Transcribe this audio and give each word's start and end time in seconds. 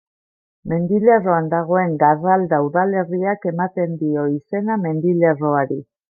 Mendilerroan 0.71 1.49
dagoen 1.51 1.91
Garralda 2.03 2.59
udalerriak 2.67 3.45
ematen 3.51 3.93
dio 3.99 4.23
izena 4.39 4.79
mendilerroari. 4.87 5.79